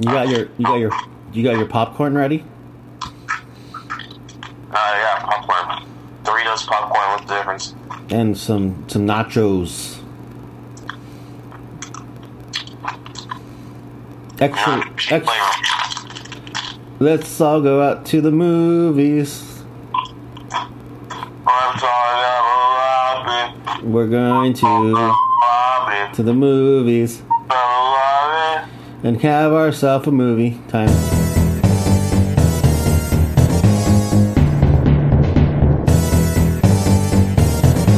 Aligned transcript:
You 0.00 0.10
got 0.10 0.28
your 0.28 0.48
you 0.58 0.64
got 0.64 0.76
your 0.76 0.92
you 1.32 1.42
got 1.42 1.56
your 1.56 1.66
popcorn 1.66 2.14
ready? 2.14 2.44
Uh, 3.02 4.74
yeah, 4.74 5.18
popcorn. 5.20 5.84
Doritos 6.22 6.66
popcorn. 6.66 7.10
What's 7.10 7.24
the 7.26 7.34
difference? 7.36 7.74
And 8.10 8.38
some 8.38 8.88
some 8.88 9.06
nachos. 9.06 9.98
Extra, 14.40 14.88
extra. 15.10 15.34
Let's 17.00 17.40
all 17.40 17.60
go 17.60 17.82
out 17.82 18.06
to 18.06 18.20
the 18.20 18.30
movies. 18.30 19.64
I'm 20.52 21.78
sorry, 21.78 22.24
I'm 23.24 23.92
We're 23.92 24.06
going 24.06 24.54
to 24.54 25.14
to 26.12 26.22
the 26.22 26.34
movies. 26.34 27.22
And 29.02 29.20
have 29.20 29.52
ourselves 29.52 30.06
a 30.08 30.10
movie 30.10 30.58
time. 30.68 30.88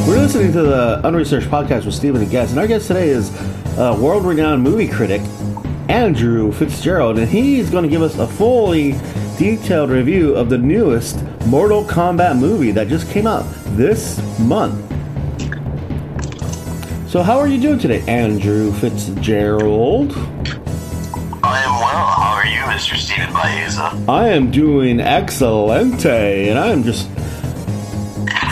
We're 0.07 0.19
listening 0.19 0.53
to 0.53 0.63
the 0.63 1.01
Unresearched 1.05 1.49
podcast 1.49 1.87
with 1.87 1.95
Stephen 1.95 2.21
and 2.21 2.31
Guest, 2.31 2.51
and 2.51 2.61
our 2.61 2.67
guest 2.67 2.89
today 2.89 3.09
is 3.09 3.35
uh, 3.79 3.97
world-renowned 4.01 4.63
movie 4.63 4.89
critic 4.89 5.23
Andrew 5.89 6.53
Fitzgerald, 6.53 7.19
and 7.19 7.29
he's 7.29 7.71
going 7.71 7.85
to 7.85 7.89
give 7.89 8.03
us 8.03 8.19
a 8.19 8.27
fully 8.27 8.95
detailed 9.39 9.91
review 9.91 10.35
of 10.35 10.51
the 10.51 10.59
newest 10.59 11.25
Mortal 11.47 11.85
Kombat 11.85 12.39
movie 12.39 12.73
that 12.73 12.89
just 12.89 13.11
came 13.11 13.27
out 13.27 13.45
this 13.77 14.21
month. 14.41 14.79
So, 17.11 17.23
how 17.23 17.39
are 17.39 17.49
you 17.49 17.61
doing 17.61 17.79
today, 17.79 18.03
Andrew 18.07 18.73
Fitzgerald? 18.73 20.15
Mr. 22.81 22.97
Steven 22.97 23.31
Baeza? 23.35 23.93
I 24.09 24.29
am 24.29 24.51
doing 24.51 25.01
excelente, 25.01 26.49
and 26.49 26.59
I 26.59 26.69
am 26.69 26.83
just 26.83 27.11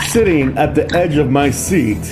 sitting 0.07 0.55
at 0.55 0.75
the 0.75 0.87
edge 0.95 1.17
of 1.17 1.31
my 1.31 1.49
seat 1.49 2.03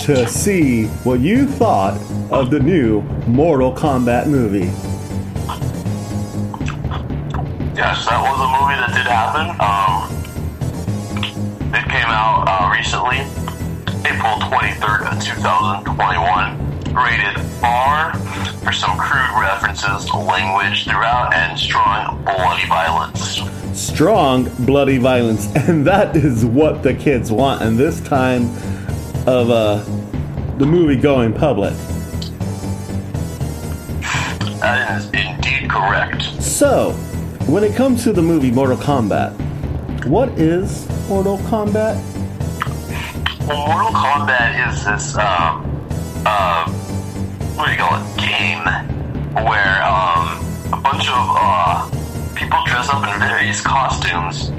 to 0.00 0.28
see 0.28 0.84
what 1.02 1.20
you 1.20 1.46
thought 1.46 1.98
of 2.30 2.50
the 2.50 2.60
new 2.60 3.00
Mortal 3.26 3.72
Kombat 3.72 4.26
movie. 4.26 4.70
Yes, 7.74 8.04
that 8.04 8.20
was 8.20 8.36
a 8.36 8.48
movie 8.52 8.76
that 8.76 8.92
did 8.92 9.06
happen. 9.08 9.56
Um, 9.58 10.12
it 11.72 11.88
came 11.88 12.04
out 12.04 12.44
uh, 12.48 12.68
recently, 12.70 13.20
April 14.04 14.36
23rd, 14.44 15.10
of 15.10 15.24
2021. 15.24 16.71
Rated 16.94 17.40
R 17.62 18.12
for 18.62 18.72
some 18.72 18.98
crude 18.98 19.40
references, 19.40 20.12
language 20.12 20.84
throughout, 20.84 21.32
and 21.32 21.58
strong 21.58 22.22
bloody 22.24 22.66
violence. 22.66 23.40
Strong, 23.72 24.50
bloody 24.66 24.98
violence, 24.98 25.46
and 25.56 25.86
that 25.86 26.14
is 26.16 26.44
what 26.44 26.82
the 26.82 26.92
kids 26.92 27.32
want 27.32 27.62
in 27.62 27.76
this 27.76 28.00
time 28.00 28.44
of 29.26 29.50
uh, 29.50 29.76
the 30.58 30.66
movie 30.66 30.96
going 30.96 31.32
public. 31.32 31.74
That 34.60 35.00
is 35.00 35.06
indeed 35.06 35.70
correct. 35.70 36.22
So, 36.42 36.92
when 37.46 37.64
it 37.64 37.74
comes 37.74 38.04
to 38.04 38.12
the 38.12 38.22
movie 38.22 38.50
Mortal 38.50 38.76
Kombat, 38.76 39.32
what 40.06 40.28
is 40.38 40.86
Mortal 41.08 41.38
Kombat? 41.38 41.96
Well, 43.48 43.66
Mortal 43.66 43.90
Kombat 43.92 44.68
is 44.70 44.84
this, 44.84 45.16
um, 45.16 45.86
uh, 46.24 46.81
what 47.62 47.68
do 47.68 47.74
you 47.74 47.78
call 47.78 48.02
game 48.16 48.64
where, 49.46 49.78
um, 49.86 50.42
a 50.72 50.80
bunch 50.82 51.06
of, 51.06 51.22
uh, 51.38 51.88
people 52.34 52.58
dress 52.66 52.88
up 52.90 53.06
in 53.06 53.20
various 53.20 53.60
costumes, 53.60 54.50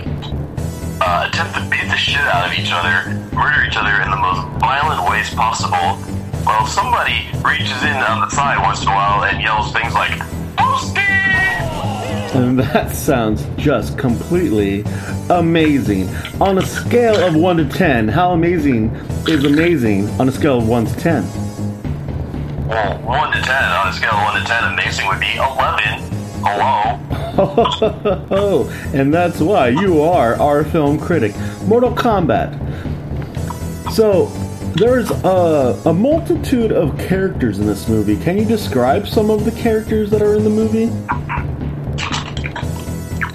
uh, 1.02 1.28
attempt 1.28 1.54
to 1.54 1.62
beat 1.70 1.84
the 1.92 1.98
shit 1.98 2.22
out 2.22 2.48
of 2.48 2.58
each 2.58 2.72
other, 2.72 3.12
murder 3.36 3.66
each 3.68 3.76
other 3.76 4.02
in 4.02 4.10
the 4.10 4.16
most 4.16 4.48
violent 4.62 5.04
ways 5.12 5.30
possible, 5.34 6.00
while 6.46 6.66
somebody 6.66 7.28
reaches 7.44 7.84
in 7.84 7.92
on 7.92 8.22
the 8.22 8.30
side 8.30 8.58
once 8.64 8.82
in 8.82 8.88
a 8.88 8.92
while 8.92 9.26
and 9.26 9.42
yells 9.42 9.74
things 9.74 9.94
like! 9.94 10.18
And 12.34 12.58
that 12.58 12.96
sounds 12.96 13.46
just 13.58 13.98
completely 13.98 14.86
amazing. 15.30 16.08
On 16.40 16.58
a 16.58 16.66
scale 16.66 17.22
of 17.22 17.36
1 17.36 17.58
to 17.58 17.66
10, 17.66 18.08
how 18.08 18.32
amazing 18.32 18.96
is 19.28 19.44
amazing 19.44 20.10
on 20.22 20.30
a 20.30 20.32
scale 20.32 20.60
of 20.60 20.70
1 20.70 20.86
to 20.86 20.96
10? 20.96 21.43
Well, 22.74 22.98
1 23.04 23.32
to 23.34 23.40
10, 23.40 23.64
on 23.64 23.88
a 23.88 23.94
scale 23.94 24.14
of 24.14 24.24
1 24.34 24.42
to 24.42 24.48
10, 24.48 24.74
amazing 24.74 25.06
would 25.06 25.20
be 25.20 25.36
11. 25.36 25.84
Hello? 26.42 27.00
Oh, 28.32 28.90
and 28.96 29.14
that's 29.14 29.40
why 29.40 29.68
you 29.68 30.02
are 30.02 30.34
our 30.42 30.64
film 30.64 31.00
critic. 31.00 31.36
Mortal 31.68 31.94
Kombat. 31.94 32.52
So, 33.92 34.26
there's 34.76 35.12
a, 35.12 35.80
a 35.86 35.94
multitude 35.94 36.72
of 36.72 36.98
characters 36.98 37.60
in 37.60 37.68
this 37.68 37.88
movie. 37.88 38.18
Can 38.18 38.40
you 38.40 38.46
describe 38.46 39.08
some 39.08 39.30
of 39.30 39.46
the 39.46 39.52
characters 39.52 40.10
that 40.10 40.24
are 40.24 40.34
in 40.34 40.44
the 40.44 40.50
movie? 40.50 40.88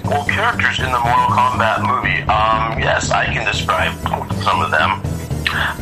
Well, 0.03 0.25
characters 0.25 0.79
in 0.79 0.91
the 0.91 0.99
Mortal 0.99 1.27
Kombat 1.27 1.87
movie, 1.87 2.23
um, 2.23 2.77
yes, 2.77 3.09
I 3.11 3.23
can 3.23 3.45
describe 3.45 3.97
some 4.43 4.61
of 4.61 4.69
them. 4.69 5.08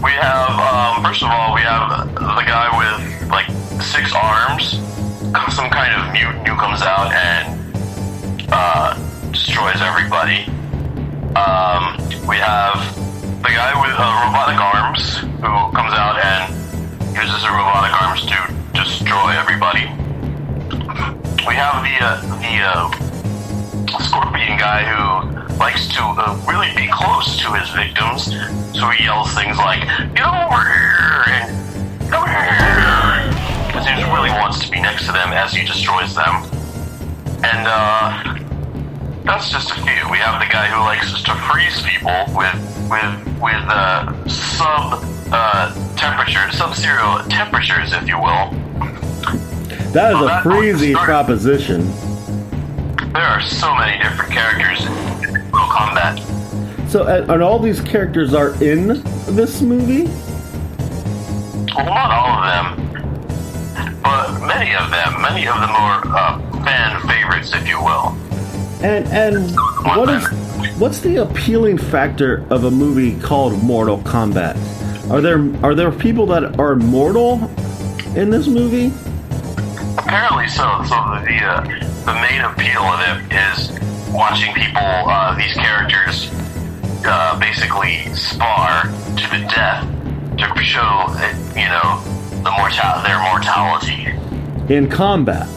We 0.07 0.13
have, 0.13 0.56
um, 0.56 1.03
first 1.03 1.22
of 1.22 1.29
all, 1.29 1.53
we 1.53 1.59
have 1.68 2.07
the 2.16 2.45
guy 2.47 2.72
with, 2.79 3.29
like, 3.29 3.45
six 3.84 4.13
arms. 4.16 4.79
Some 5.53 5.69
kind 5.69 5.91
of 6.00 6.13
mutant 6.13 6.47
who 6.47 6.56
comes 6.56 6.81
out 6.81 7.12
and, 7.12 7.59
uh, 8.50 8.96
destroys 9.31 9.81
everybody. 9.81 10.47
Um, 11.35 12.00
we 12.25 12.38
have 12.38 12.79
the 13.44 13.51
guy 13.51 13.75
with 13.75 14.00
uh, 14.00 14.23
robotic 14.23 14.56
arms 14.63 15.17
who 15.44 15.75
comes 15.75 15.94
out 15.94 16.23
and 16.23 16.56
uses 17.13 17.41
the 17.44 17.51
robotic 17.51 18.01
arms 18.01 18.25
to 18.31 18.38
destroy 18.79 19.35
everybody. 19.35 19.91
We 21.46 21.56
have 21.59 21.84
the, 21.84 21.96
uh, 22.00 22.22
the, 22.40 22.63
uh, 22.63 23.06
scorpion 24.07 24.57
guy 24.57 24.84
who 24.84 25.57
likes 25.57 25.88
to 25.90 26.01
uh, 26.01 26.40
really 26.47 26.73
be 26.75 26.88
close 26.91 27.38
to 27.40 27.51
his 27.53 27.69
victims, 27.72 28.25
so 28.78 28.90
he 28.90 29.03
yells 29.03 29.34
things 29.34 29.57
like, 29.57 29.81
Get 30.16 30.25
over 30.28 30.63
here! 30.63 31.23
and 31.28 32.09
Come 32.09 32.28
here! 32.28 33.67
Because 33.67 33.85
he 33.85 33.94
just 34.00 34.12
really 34.12 34.29
wants 34.31 34.63
to 34.66 34.72
be 34.72 34.79
next 34.81 35.06
to 35.07 35.12
them 35.12 35.29
as 35.34 35.51
he 35.53 35.66
destroys 35.66 36.16
them. 36.16 36.44
And, 37.44 37.67
uh, 37.67 38.34
that's 39.25 39.50
just 39.50 39.72
a 39.72 39.75
few. 39.75 40.09
We 40.09 40.17
have 40.19 40.40
the 40.40 40.47
guy 40.51 40.67
who 40.67 40.79
likes 40.79 41.12
to 41.23 41.35
freeze 41.51 41.81
people 41.84 42.16
with, 42.34 42.56
with, 42.90 43.41
with, 43.41 43.63
uh, 43.67 44.28
sub, 44.29 45.03
uh, 45.34 45.73
temperature, 45.97 46.50
sub-zero 46.53 47.23
temperatures, 47.29 47.91
if 47.91 48.07
you 48.07 48.17
will. 48.17 48.51
That 49.91 50.13
is 50.13 50.22
Oh, 50.22 50.28
a 50.28 50.41
freezy 50.41 50.94
proposition. 50.96 51.81
There 53.17 53.25
are 53.25 53.41
so 53.41 53.73
many 53.73 53.97
different 53.97 54.31
characters 54.31 54.85
in 54.85 55.33
Mortal 55.50 55.69
Kombat. 55.69 56.88
So, 56.88 57.07
and, 57.07 57.41
all 57.41 57.57
these 57.57 57.81
characters 57.81 58.35
are 58.35 58.51
in 58.63 59.01
this 59.35 59.59
movie? 59.59 60.03
Well, 61.75 61.85
not 61.85 62.11
all 62.11 62.29
of 62.38 62.45
them, 62.45 64.01
but 64.03 64.39
many 64.45 64.75
of 64.75 64.91
them. 64.91 65.19
Many 65.19 65.47
of 65.47 65.55
them 65.55 65.72
are 65.72 66.03
uh, 66.05 66.63
fan 66.63 67.01
favorites, 67.07 67.51
if 67.55 67.67
you 67.67 67.79
will. 67.79 68.16
And 68.83 69.07
and 69.07 69.55
what 69.84 70.09
is 70.09 70.28
what's 70.78 70.99
the 70.99 71.16
appealing 71.16 71.79
factor 71.79 72.45
of 72.51 72.66
a 72.66 72.72
movie 72.72 73.19
called 73.19 73.63
Mortal 73.63 73.97
Kombat? 74.01 74.55
Are 75.09 75.22
there 75.22 75.39
are 75.66 75.73
there 75.73 75.91
people 75.91 76.28
that 76.28 76.59
are 76.59 76.75
mortal 76.75 77.49
in 78.16 78.29
this 78.29 78.45
movie? 78.45 78.94
Apparently 80.07 80.47
so. 80.47 80.63
So 80.88 80.95
the 80.95 81.37
uh, 81.43 81.61
the 82.05 82.14
main 82.14 82.40
appeal 82.40 82.81
of 82.81 83.02
it 83.03 83.28
is 83.35 83.78
watching 84.09 84.53
people, 84.53 84.79
uh, 84.81 85.35
these 85.35 85.53
characters, 85.53 86.31
uh, 87.05 87.37
basically 87.37 88.08
spar 88.16 88.84
to 88.84 89.29
the 89.29 89.46
death 89.53 89.84
to 90.37 90.64
show, 90.64 91.08
you 91.55 91.67
know, 91.67 92.02
the 92.41 92.52
mortal 92.52 93.03
their 93.03 93.20
mortality. 93.20 94.08
In 94.73 94.90
combat. 94.90 95.47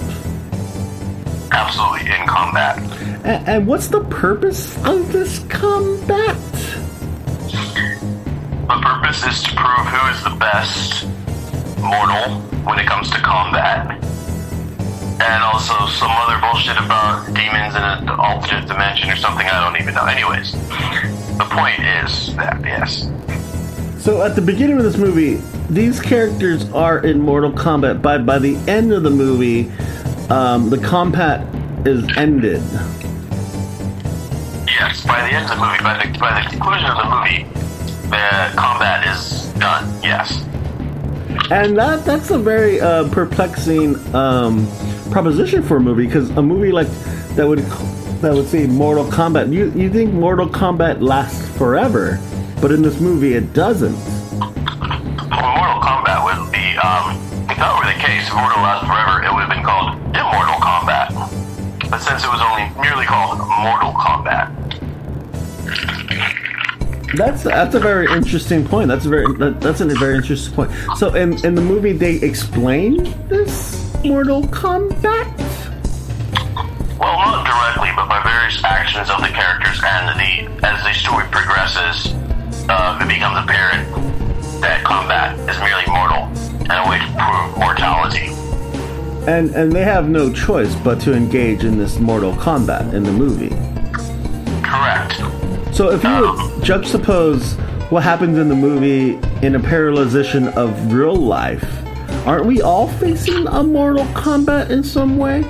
Absolutely 1.52 2.10
in 2.10 2.26
combat. 2.26 2.78
And, 3.24 3.48
and 3.48 3.66
what's 3.68 3.86
the 3.86 4.02
purpose 4.04 4.76
of 4.84 5.12
this 5.12 5.38
combat? 5.48 6.36
The 8.66 8.80
purpose 8.82 9.24
is 9.26 9.42
to 9.44 9.54
prove 9.54 9.86
who 9.86 10.10
is 10.10 10.24
the 10.24 10.36
best 10.40 11.06
mortal 11.78 12.40
when 12.64 12.80
it 12.80 12.86
comes 12.86 13.10
to 13.10 13.18
combat. 13.18 14.09
And 15.20 15.42
also 15.44 15.74
some 15.86 16.10
other 16.10 16.40
bullshit 16.40 16.78
about 16.78 17.26
demons 17.34 17.74
in 17.74 17.82
an 17.82 18.08
alternate 18.08 18.66
dimension 18.66 19.10
or 19.10 19.16
something 19.16 19.46
I 19.46 19.62
don't 19.62 19.80
even 19.80 19.94
know. 19.94 20.06
Anyways, 20.06 20.52
the 21.36 21.46
point 21.50 21.78
is 21.80 22.34
that, 22.36 22.58
yes. 22.64 23.06
So 24.02 24.22
at 24.22 24.34
the 24.34 24.40
beginning 24.40 24.78
of 24.78 24.82
this 24.82 24.96
movie, 24.96 25.42
these 25.68 26.00
characters 26.00 26.70
are 26.72 27.04
in 27.04 27.20
Mortal 27.20 27.52
Kombat. 27.52 28.00
By 28.00 28.16
by 28.16 28.38
the 28.38 28.56
end 28.66 28.92
of 28.92 29.02
the 29.02 29.10
movie, 29.10 29.70
um, 30.30 30.70
the 30.70 30.78
combat 30.78 31.46
is 31.86 32.02
ended. 32.16 32.62
Yes, 34.66 35.04
by 35.04 35.20
the 35.20 35.34
end 35.34 35.44
of 35.44 35.50
the 35.50 35.56
movie, 35.56 35.82
by 35.82 36.02
the 36.02 36.18
by 36.18 36.42
the 36.42 36.48
conclusion 36.48 36.86
of 36.86 36.96
the 36.96 37.04
movie, 37.14 37.44
the 38.08 38.52
combat 38.56 39.06
is 39.06 39.48
done. 39.58 39.86
Yes. 40.02 40.44
And 41.50 41.76
that 41.76 42.04
that's 42.06 42.30
a 42.30 42.38
very 42.38 42.80
uh, 42.80 43.08
perplexing 43.10 43.96
um, 44.14 44.66
proposition 45.10 45.62
for 45.62 45.76
a 45.76 45.80
movie 45.80 46.06
because 46.06 46.30
a 46.30 46.42
movie 46.42 46.72
like 46.72 46.88
that 47.36 47.46
would 47.46 47.60
that 48.20 48.34
would 48.34 48.46
say 48.46 48.66
Mortal 48.66 49.04
Kombat. 49.06 49.52
You 49.52 49.70
you 49.72 49.90
think 49.90 50.12
Mortal 50.12 50.48
Kombat 50.48 51.00
lasts 51.00 51.48
forever, 51.56 52.20
but 52.60 52.70
in 52.70 52.82
this 52.82 53.00
movie 53.00 53.34
it 53.34 53.52
doesn't. 53.52 53.94
Well, 53.94 55.56
Mortal 55.56 55.80
Kombat 55.80 56.24
would 56.24 56.52
be, 56.52 56.76
um, 56.78 57.16
if 57.50 57.56
that 57.56 57.72
were 57.78 57.86
the 57.86 57.98
case, 57.98 58.28
if 58.28 58.34
Mortal 58.34 58.62
lasts 58.62 58.86
forever, 58.86 59.22
it 59.24 59.32
would 59.32 59.44
have 59.44 59.50
been 59.50 59.64
called 59.64 59.96
Immortal 60.14 60.60
Kombat. 60.60 61.90
But 61.90 61.98
since 61.98 62.24
it 62.24 62.30
was 62.30 62.40
only 62.40 62.68
merely 62.80 63.06
called 63.06 63.38
Mortal 63.38 63.92
Kombat, 63.92 64.50
That's 67.16 67.42
that's 67.42 67.74
a 67.74 67.80
very 67.80 68.06
interesting 68.12 68.64
point. 68.66 68.88
That's 68.88 69.06
a 69.06 69.08
very 69.08 69.26
that, 69.38 69.60
that's 69.60 69.80
a 69.80 69.86
very 69.86 70.14
interesting 70.16 70.54
point. 70.54 70.70
So 70.96 71.14
in 71.14 71.44
in 71.44 71.54
the 71.54 71.62
movie 71.62 71.92
they 71.92 72.16
explain 72.16 73.02
this 73.28 73.89
Mortal 74.04 74.42
Kombat. 74.44 75.28
well, 76.98 77.16
not 77.18 77.44
directly, 77.44 77.90
but 77.94 78.08
by 78.08 78.22
various 78.22 78.62
actions 78.64 79.10
of 79.10 79.20
the 79.20 79.28
characters 79.28 79.78
and 79.84 80.18
the 80.18 80.66
as 80.66 80.82
the 80.82 80.92
story 80.94 81.26
progresses, 81.30 82.14
uh, 82.68 82.98
it 83.00 83.08
becomes 83.08 83.44
apparent 83.44 83.88
that 84.62 84.82
combat 84.84 85.38
is 85.48 85.58
merely 85.60 85.84
mortal 85.86 86.24
and 86.70 86.72
a 86.72 86.88
way 86.88 86.98
to 86.98 87.06
prove 87.18 87.58
mortality. 87.58 88.32
And 89.30 89.50
and 89.54 89.70
they 89.70 89.84
have 89.84 90.08
no 90.08 90.32
choice 90.32 90.74
but 90.76 90.98
to 91.02 91.12
engage 91.12 91.64
in 91.64 91.76
this 91.76 91.98
Mortal 91.98 92.34
combat 92.36 92.94
in 92.94 93.02
the 93.02 93.12
movie. 93.12 93.50
Correct. 94.62 95.16
So 95.74 95.90
if 95.90 96.02
you 96.02 96.10
would 96.10 96.36
juxtapose 96.64 97.58
what 97.90 98.02
happens 98.02 98.38
in 98.38 98.48
the 98.48 98.54
movie 98.54 99.14
in 99.44 99.56
a 99.56 99.60
parallelization 99.60 100.52
of 100.54 100.92
real 100.92 101.16
life, 101.16 101.79
aren't 102.26 102.46
we 102.46 102.60
all 102.60 102.88
facing 102.88 103.46
a 103.46 103.62
Mortal 103.62 104.04
Kombat 104.06 104.70
in 104.70 104.82
some 104.82 105.16
way? 105.16 105.40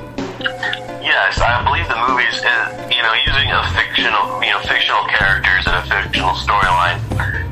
Yes, 1.03 1.41
I 1.41 1.65
believe 1.65 1.89
the 1.89 1.99
movies, 2.09 2.41
uh, 2.45 2.89
you 2.91 3.03
know, 3.03 3.15
using 3.27 3.51
a 3.51 3.63
fictional, 3.75 4.43
you 4.43 4.51
know, 4.51 4.61
fictional 4.61 5.05
characters 5.11 5.67
and 5.67 5.75
a 5.77 5.85
fictional 5.89 6.35
storyline, 6.39 7.01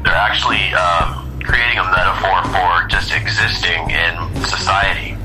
they're 0.04 0.14
actually 0.14 0.72
um, 0.74 1.26
creating 1.42 1.78
a 1.78 1.84
metaphor 1.84 2.44
for 2.54 2.86
just 2.88 3.12
existing 3.12 3.90
in 3.90 4.14
society. 4.46 5.16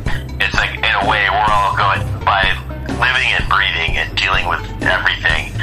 It's 0.41 0.55
like, 0.55 0.73
in 0.75 0.93
a 1.03 1.09
way, 1.09 1.29
we're 1.29 1.53
all 1.53 1.75
going 1.77 2.01
by 2.25 2.49
living 2.97 3.29
and 3.37 3.45
breathing 3.49 3.97
and 3.97 4.09
dealing 4.17 4.47
with 4.47 4.63
everything. 4.83 5.53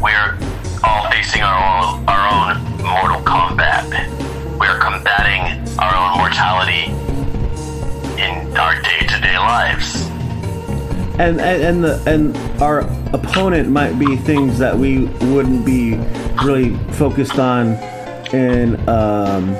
We're 0.00 0.38
all 0.82 1.10
facing 1.10 1.42
our 1.42 1.58
own, 1.58 2.08
our 2.08 2.24
own 2.32 2.54
mortal 2.82 3.22
combat. 3.22 3.84
We're 4.58 4.78
combating 4.78 5.60
our 5.78 5.92
own 5.94 6.18
mortality 6.18 6.92
lives. 9.50 10.06
And 11.18 11.40
and 11.40 11.62
and, 11.62 11.84
the, 11.84 12.02
and 12.06 12.62
our 12.62 12.80
opponent 13.12 13.68
might 13.68 13.98
be 13.98 14.16
things 14.16 14.58
that 14.58 14.76
we 14.76 15.06
wouldn't 15.32 15.66
be 15.66 15.96
really 16.44 16.76
focused 16.94 17.38
on 17.38 17.74
in 18.32 18.76
um, 18.88 19.50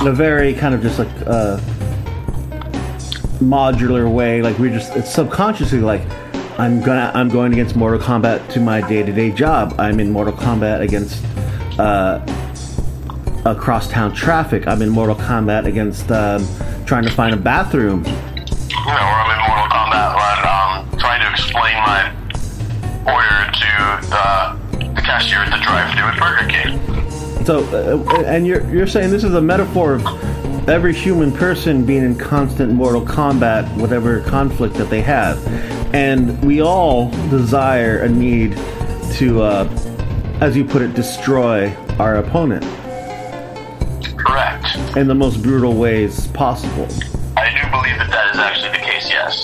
in 0.00 0.06
a 0.08 0.12
very 0.12 0.54
kind 0.54 0.74
of 0.74 0.80
just 0.82 0.98
like 0.98 1.14
uh, 1.26 1.58
modular 3.38 4.10
way. 4.10 4.42
Like 4.42 4.58
we 4.58 4.70
just 4.70 4.96
it's 4.96 5.12
subconsciously 5.12 5.80
like 5.80 6.02
I'm 6.58 6.80
gonna 6.80 7.12
I'm 7.14 7.28
going 7.28 7.52
against 7.52 7.76
Mortal 7.76 8.00
Kombat 8.00 8.48
to 8.54 8.60
my 8.60 8.80
day 8.88 9.02
to 9.02 9.12
day 9.12 9.30
job. 9.30 9.74
I'm 9.78 10.00
in 10.00 10.10
Mortal 10.10 10.34
Kombat 10.34 10.80
against 10.80 11.22
uh, 11.78 12.18
across 13.44 13.88
town 13.88 14.14
traffic. 14.14 14.66
I'm 14.66 14.80
in 14.82 14.88
Mortal 14.88 15.16
Kombat 15.16 15.66
against 15.66 16.10
um, 16.10 16.44
trying 16.86 17.04
to 17.04 17.10
find 17.10 17.34
a 17.34 17.38
bathroom. 17.38 18.04
You 18.86 18.92
know, 18.92 19.02
where 19.02 19.20
I'm 19.20 19.30
in 19.34 19.40
Mortal 19.48 19.68
Kombat, 19.68 20.14
when 20.14 20.38
um, 20.46 20.98
trying 20.98 21.20
to 21.20 21.30
explain 21.30 21.74
my 21.82 22.14
order 23.04 23.50
to 23.50 23.70
uh, 24.14 24.56
the 24.94 25.02
cashier 25.02 25.38
at 25.38 25.50
the 25.50 25.58
drive-thru 25.58 26.04
at 26.04 26.18
Burger 26.20 26.46
King. 26.48 27.44
So, 27.44 27.64
uh, 27.74 28.22
and 28.26 28.46
you're 28.46 28.64
you're 28.72 28.86
saying 28.86 29.10
this 29.10 29.24
is 29.24 29.34
a 29.34 29.40
metaphor 29.40 29.94
of 29.94 30.68
every 30.68 30.94
human 30.94 31.32
person 31.32 31.84
being 31.84 32.04
in 32.04 32.16
constant 32.16 32.72
mortal 32.72 33.04
combat, 33.04 33.64
whatever 33.76 34.20
conflict 34.20 34.74
that 34.76 34.88
they 34.88 35.00
have, 35.00 35.44
and 35.92 36.40
we 36.44 36.60
all 36.60 37.10
desire 37.28 38.02
a 38.02 38.08
need 38.08 38.56
to, 39.14 39.42
uh, 39.42 39.68
as 40.40 40.56
you 40.56 40.64
put 40.64 40.82
it, 40.82 40.94
destroy 40.94 41.74
our 41.98 42.16
opponent 42.16 42.62
Correct. 44.16 44.76
in 44.96 45.08
the 45.08 45.14
most 45.14 45.42
brutal 45.42 45.74
ways 45.74 46.28
possible. 46.28 46.86
I 47.36 47.50
do 47.50 47.70
believe 47.70 47.98
that 47.98 48.10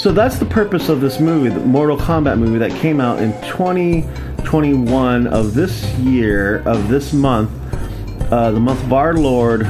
So 0.03 0.11
that's 0.11 0.37
the 0.37 0.47
purpose 0.47 0.89
of 0.89 1.01
this 1.01 1.21
movie, 1.21 1.49
the 1.49 1.61
Mortal 1.61 1.97
Kombat 1.97 2.37
movie 2.37 2.59
that 2.59 2.73
came 2.81 3.01
out 3.01 3.23
in 3.23 3.31
2021 3.43 5.29
of 5.29 5.55
this 5.55 5.85
year, 5.99 6.59
of 6.67 6.89
this 6.89 7.13
month, 7.13 7.53
uh, 8.33 8.51
the 8.51 8.59
month 8.59 8.83
of 8.83 8.93
our 8.93 9.15
Lord, 9.15 9.61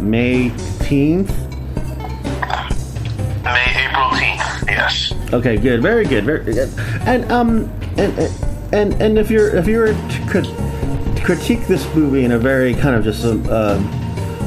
May 0.00 0.48
18th. 0.48 1.28
May 3.44 3.84
April 3.84 4.08
10th. 4.12 4.66
Yes. 4.66 5.12
Okay, 5.34 5.58
good, 5.58 5.82
very 5.82 6.06
good, 6.06 6.24
very 6.24 6.54
good. 6.54 6.70
And 7.06 7.30
um, 7.30 7.70
and 7.98 8.18
and 8.72 8.94
and 8.94 9.18
if 9.18 9.30
you're 9.30 9.54
if 9.54 9.66
you 9.66 9.76
were 9.76 9.88
to 9.88 10.26
crit- 10.26 11.22
critique 11.22 11.66
this 11.66 11.84
movie 11.94 12.24
in 12.24 12.32
a 12.32 12.38
very 12.38 12.72
kind 12.72 12.96
of 12.96 13.04
just 13.04 13.26
a 13.26 13.38
uh, 13.52 13.78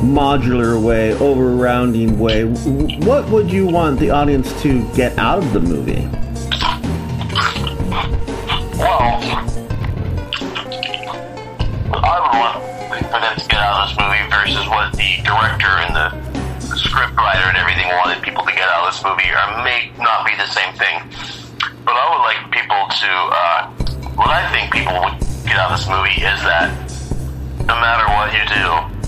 modular 0.02 0.82
way, 0.82 1.14
over-rounding 1.14 2.18
way, 2.20 2.46
what 2.46 3.28
would 3.30 3.52
you 3.52 3.68
want 3.68 4.00
the 4.00 4.10
audience 4.10 4.50
to 4.62 4.88
get 4.94 5.18
out 5.18 5.40
of 5.40 5.54
the 5.54 5.60
movie? 5.60 6.08
Well, 8.80 9.20
I 12.00 12.18
would 12.24 12.36
want 12.40 12.64
for 13.12 13.20
them 13.20 13.36
to 13.36 13.48
get 13.48 13.60
out 13.60 13.84
of 13.84 13.90
this 13.90 13.98
movie 14.00 14.24
versus 14.32 14.68
what 14.70 14.94
the 14.94 15.20
director 15.24 15.68
and 15.84 15.96
the, 15.96 16.08
the 16.70 16.78
script 16.78 17.16
writer 17.18 17.50
and 17.50 17.58
everything 17.58 17.88
wanted 18.00 18.24
people 18.24 18.44
to 18.46 18.54
get 18.54 18.70
out 18.70 18.88
of 18.88 18.94
this 18.94 19.04
movie 19.04 19.30
or 19.30 19.64
may 19.64 19.92
not 20.00 20.26
be 20.26 20.32
the 20.36 20.48
same 20.48 20.74
thing. 20.80 21.04
But 21.84 21.96
I 21.96 22.06
would 22.08 22.24
like 22.24 22.40
people 22.52 22.88
to, 22.88 23.12
uh, 23.36 23.68
what 24.16 24.30
I 24.30 24.48
think 24.52 24.72
people 24.72 24.94
would 24.96 25.20
get 25.44 25.58
out 25.60 25.72
of 25.72 25.80
this 25.80 25.88
movie 25.90 26.24
is 26.24 26.40
that 26.48 26.72
no 27.68 27.76
matter 27.78 28.08
what 28.16 28.32
you 28.32 28.44
do, 28.48 28.99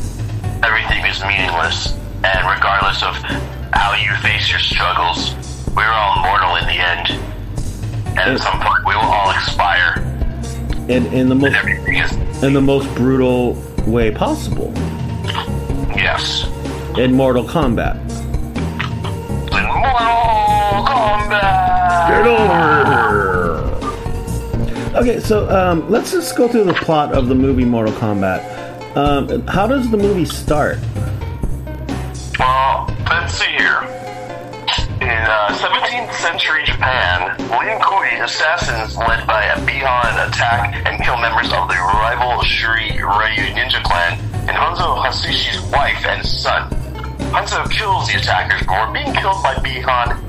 everything 0.63 1.05
is 1.05 1.21
meaningless. 1.23 1.93
And 2.23 2.47
regardless 2.47 3.01
of 3.03 3.15
how 3.73 3.95
you 3.95 4.15
face 4.21 4.49
your 4.49 4.59
struggles, 4.59 5.35
we're 5.75 5.91
all 5.91 6.23
mortal 6.23 6.55
in 6.57 6.65
the 6.65 6.79
end. 6.79 7.11
And 8.17 8.19
at 8.19 8.39
some 8.39 8.59
point, 8.59 8.85
we 8.85 8.93
will 8.95 9.01
all 9.01 9.31
expire. 9.31 9.99
In 10.87 11.05
in 11.07 11.29
the 11.29 11.35
most 11.35 11.55
is, 11.87 12.43
in 12.43 12.53
the 12.53 12.61
most 12.61 12.93
brutal 12.95 13.53
way 13.85 14.11
possible 14.11 14.73
yes. 15.95 16.45
in 16.97 17.13
Mortal 17.13 17.43
Kombat. 17.43 17.95
In 19.51 19.65
Mortal 19.67 20.85
Kombat! 20.85 22.07
Get 22.09 22.27
over 22.27 22.81
Okay, 24.95 25.19
so 25.19 25.49
um, 25.49 25.89
let's 25.89 26.11
just 26.11 26.35
go 26.35 26.47
through 26.47 26.65
the 26.65 26.73
plot 26.73 27.13
of 27.13 27.27
the 27.27 27.35
movie 27.35 27.65
Mortal 27.65 27.93
Kombat. 27.93 28.60
Um, 28.95 29.47
how 29.47 29.67
does 29.67 29.89
the 29.89 29.95
movie 29.95 30.25
start? 30.25 30.77
Well, 32.37 32.93
let's 33.09 33.33
see 33.33 33.45
here. 33.45 33.79
In 34.99 35.07
uh, 35.07 35.55
17th 35.55 36.13
century 36.15 36.63
Japan, 36.65 37.37
Lin 37.39 37.79
Kuei 37.79 38.19
assassins 38.21 38.97
led 38.97 39.25
by 39.25 39.45
a 39.45 39.55
Bi-Han 39.65 40.29
attack 40.29 40.75
and 40.85 41.01
kill 41.03 41.17
members 41.17 41.47
of 41.53 41.69
the 41.69 41.75
rival 41.75 42.43
Shirai 42.43 42.99
Ryu 42.99 43.55
ninja 43.55 43.81
clan 43.81 44.19
and 44.49 44.57
Hanzo 44.57 45.01
Hasashi's 45.01 45.61
wife 45.71 46.05
and 46.05 46.25
son. 46.25 46.69
Hanzo 47.31 47.71
kills 47.71 48.09
the 48.09 48.17
attackers 48.17 48.59
before 48.59 48.91
being 48.91 49.13
killed 49.13 49.41
by 49.41 49.55
Bi-Han 49.63 50.19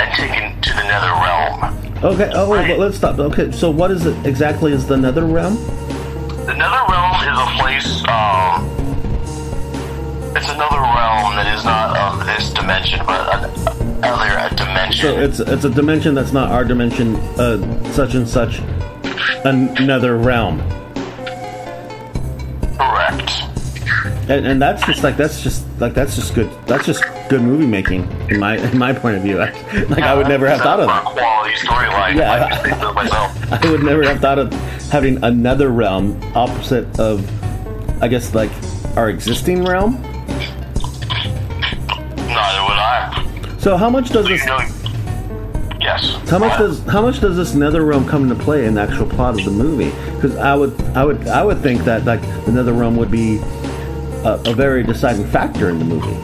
and 0.00 0.14
taken 0.18 0.60
to 0.62 0.70
the 0.74 0.82
nether 0.82 1.14
realm. 1.22 1.80
Okay, 2.02 2.30
oh, 2.34 2.48
wait, 2.50 2.66
but 2.66 2.78
let's 2.80 2.96
stop. 2.96 3.18
Okay, 3.20 3.52
so 3.52 3.70
what 3.70 3.92
is 3.92 4.04
it 4.04 4.26
exactly 4.26 4.72
is 4.72 4.86
the 4.86 4.96
Nether 4.96 5.26
Realm? 5.26 5.54
The 6.46 6.56
nether 6.56 6.82
realm 6.88 7.09
is 7.40 7.48
a 7.48 7.58
place, 7.58 8.02
um, 8.08 8.66
it's 10.36 10.48
another 10.48 10.80
realm 10.80 11.34
that 11.36 11.54
is 11.56 11.64
not 11.64 11.96
of 11.96 12.26
this 12.26 12.50
dimension, 12.50 13.00
but 13.06 13.46
another 13.98 14.54
dimension. 14.56 15.02
So 15.02 15.18
it's 15.18 15.40
it's 15.40 15.64
a 15.64 15.70
dimension 15.70 16.14
that's 16.14 16.32
not 16.32 16.50
our 16.50 16.64
dimension, 16.64 17.16
uh, 17.38 17.92
such 17.92 18.14
and 18.14 18.28
such, 18.28 18.60
another 19.44 20.16
realm. 20.16 20.60
And, 24.30 24.46
and 24.46 24.62
that's 24.62 24.86
just 24.86 25.02
like 25.02 25.16
that's 25.16 25.42
just 25.42 25.66
like 25.80 25.92
that's 25.92 26.14
just 26.14 26.36
good 26.36 26.48
that's 26.66 26.86
just 26.86 27.02
good 27.28 27.42
movie 27.42 27.66
making 27.66 28.08
in 28.30 28.38
my 28.38 28.58
in 28.58 28.78
my 28.78 28.92
point 28.92 29.16
of 29.16 29.22
view. 29.22 29.38
like 29.38 29.98
I 29.98 30.14
would 30.14 30.28
never 30.28 30.48
have 30.48 30.60
thought 30.60 30.78
of 30.78 30.86
that. 30.86 31.04
Quality 31.04 31.54
storyline. 31.54 32.14
Yeah, 32.14 32.32
I 32.32 32.48
just 32.48 32.62
think 32.62 32.76
so 32.76 32.92
myself. 32.92 33.52
I 33.52 33.58
would 33.70 33.82
never 33.82 34.04
have 34.04 34.20
thought 34.20 34.38
of 34.38 34.52
having 34.90 35.24
another 35.24 35.70
realm 35.70 36.16
opposite 36.36 37.00
of, 37.00 37.28
I 38.00 38.06
guess, 38.06 38.32
like 38.32 38.52
our 38.96 39.10
existing 39.10 39.64
realm. 39.64 40.00
Neither 40.00 40.22
would 42.62 42.78
I. 42.78 43.56
So 43.58 43.76
how 43.76 43.90
much 43.90 44.10
does 44.10 44.28
this? 44.28 44.46
yes. 45.80 46.14
How 46.30 46.38
much 46.38 46.56
does 46.56 46.78
how 46.84 47.02
much 47.02 47.18
does 47.18 47.36
this 47.36 47.54
nether 47.54 47.84
realm 47.84 48.06
come 48.06 48.30
into 48.30 48.36
play 48.36 48.66
in 48.66 48.74
the 48.74 48.82
actual 48.82 49.06
plot 49.06 49.40
of 49.40 49.44
the 49.44 49.50
movie? 49.50 49.90
Because 50.14 50.36
I 50.36 50.54
would 50.54 50.80
I 50.94 51.04
would 51.04 51.26
I 51.26 51.42
would 51.42 51.58
think 51.58 51.82
that 51.82 52.04
like 52.04 52.22
the 52.44 52.52
nether 52.52 52.72
realm 52.72 52.96
would 52.96 53.10
be 53.10 53.40
a, 54.24 54.40
a 54.46 54.54
very 54.54 54.82
deciding 54.82 55.26
factor 55.26 55.70
in 55.70 55.78
the 55.78 55.84
movie. 55.84 56.18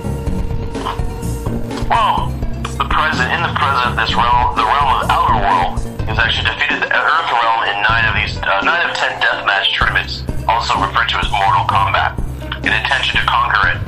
Well, 1.88 2.28
the 2.76 2.84
present 2.90 3.32
in 3.32 3.40
the 3.40 3.54
present, 3.56 3.96
this 3.96 4.12
realm, 4.12 4.56
the 4.56 4.64
realm 4.64 4.90
of 5.00 5.08
outer 5.08 5.38
world, 5.40 5.80
has 6.04 6.18
actually 6.18 6.50
defeated 6.52 6.82
the 6.82 6.92
Earth 6.92 7.30
realm 7.32 7.62
in 7.72 7.76
nine 7.88 8.04
of 8.04 8.14
these 8.20 8.36
uh, 8.42 8.60
nine 8.62 8.84
of 8.88 8.96
ten 8.96 9.16
deathmatch 9.20 9.72
tournaments, 9.78 10.24
also 10.48 10.74
referred 10.80 11.08
to 11.08 11.18
as 11.18 11.30
Mortal 11.30 11.64
Kombat, 11.64 12.20
in 12.66 12.72
intention 12.72 13.20
to 13.20 13.26
conquer 13.26 13.72
it. 13.72 13.78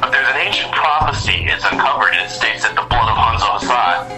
But 0.00 0.10
there's 0.10 0.28
an 0.28 0.40
ancient 0.40 0.72
prophecy 0.72 1.44
it's 1.44 1.64
uncovered, 1.64 2.14
and 2.14 2.24
it 2.24 2.30
states 2.30 2.62
that 2.62 2.74
the 2.74 2.86
blood 2.88 3.12
of 3.12 3.16
Hanzo 3.18 3.60
Hasai, 3.60 4.08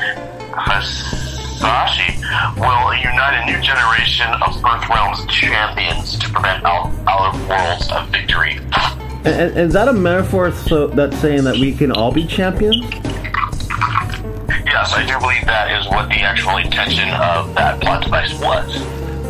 Hasashi 0.54 2.14
will 2.60 2.94
unite 2.94 3.42
a 3.42 3.44
new 3.46 3.60
generation 3.60 4.30
of 4.42 4.54
Earth 4.62 4.88
realm's 4.88 5.26
champions 5.26 6.18
to 6.18 6.28
prevent 6.30 6.64
out, 6.64 6.92
outer 7.08 7.38
worlds 7.48 7.90
of 7.90 8.08
victory. 8.08 8.60
And, 9.26 9.58
is 9.58 9.72
that 9.72 9.88
a 9.88 9.92
metaphor 9.92 10.52
so 10.52 10.86
that's 10.86 11.18
saying 11.18 11.44
that 11.44 11.56
we 11.56 11.72
can 11.72 11.90
all 11.90 12.12
be 12.12 12.26
champions? 12.26 12.76
Yes, 14.64 14.92
I 14.92 15.04
do 15.06 15.18
believe 15.18 15.44
that 15.46 15.80
is 15.80 15.88
what 15.88 16.08
the 16.08 16.20
actual 16.20 16.58
intention 16.58 17.08
of 17.10 17.52
that 17.54 17.80
plot 17.80 18.04
device 18.04 18.38
was. 18.40 18.72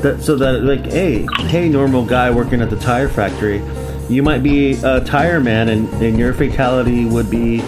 That 0.02 0.22
so 0.22 0.36
that 0.36 0.64
like 0.64 0.84
hey 0.84 1.26
hey 1.46 1.68
normal 1.68 2.04
guy 2.04 2.30
working 2.30 2.60
at 2.60 2.68
the 2.68 2.76
tire 2.76 3.08
factory, 3.08 3.62
you 4.10 4.22
might 4.22 4.42
be 4.42 4.74
a 4.82 5.00
tire 5.00 5.40
man 5.40 5.70
and, 5.70 5.88
and 6.02 6.18
your 6.18 6.34
fatality 6.34 7.06
would 7.06 7.30
be 7.30 7.62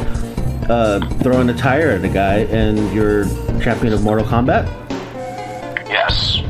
uh, 0.68 1.00
throwing 1.20 1.48
a 1.48 1.54
tire 1.54 1.90
at 1.90 2.04
a 2.04 2.08
guy 2.08 2.40
and 2.40 2.92
you're 2.92 3.24
champion 3.60 3.94
of 3.94 4.02
Mortal 4.02 4.26
Kombat. 4.26 4.66
Yes, 5.88 6.42